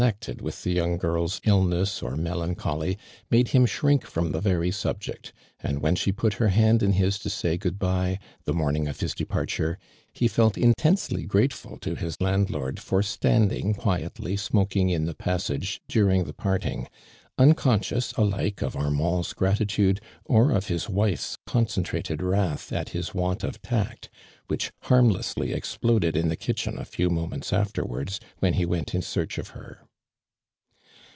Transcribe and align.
nected 0.07 0.41
With 0.41 0.63
the 0.63 0.71
young 0.73 0.97
girl's 0.97 1.39
illness 1.45 2.01
or 2.01 2.15
me 2.17 2.31
lancholy, 2.31 2.97
made 3.29 3.49
him 3.49 3.67
shrink 3.67 4.03
from 4.03 4.31
the 4.31 4.41
very 4.41 4.71
subject, 4.71 5.31
and 5.61 5.79
when 5.79 5.95
she 5.95 6.11
put 6.11 6.33
hef 6.33 6.49
hand 6.49 6.81
in 6.81 6.93
his 6.93 7.19
to 7.19 7.29
say 7.29 7.55
good 7.55 7.77
bye, 7.77 8.17
the 8.45 8.51
morning 8.53 8.87
of 8.87 8.99
hh 8.99 9.13
de|)ar 9.15 9.45
ture, 9.45 9.77
he 10.11 10.27
felt 10.27 10.57
intensely 10.57 11.27
grtltefal 11.27 11.79
to 11.81 11.93
his 11.93 12.19
land 12.19 12.49
lord 12.49 12.79
for 12.79 13.03
standing 13.03 13.75
quietly 13.75 14.35
smokhig 14.35 14.89
in 14.89 15.05
the 15.05 15.13
passage 15.13 15.79
during 15.87 16.23
the 16.23 16.33
parting, 16.33 16.87
unconscious 17.37 18.11
alike 18.13 18.63
of 18.63 18.75
Armand's 18.75 19.33
gratitude, 19.33 20.01
or 20.25 20.49
Of 20.49 20.67
his 20.67 20.89
wife's 20.89 21.37
concentrated 21.45 22.23
wrath 22.23 22.73
at 22.73 22.89
his 22.89 23.13
want 23.13 23.43
of 23.43 23.61
tact, 23.61 24.09
which 24.47 24.71
harmlessly 24.85 25.53
exploded 25.53 26.17
in 26.17 26.27
the 26.29 26.35
kitchen 26.35 26.79
a 26.79 26.85
few 26.85 27.11
moments 27.11 27.53
afterwards, 27.53 28.19
when 28.39 28.53
he 28.53 28.65
went 28.65 28.95
in 28.95 29.03
search 29.03 29.37
of 29.37 29.49
her. 29.49 29.81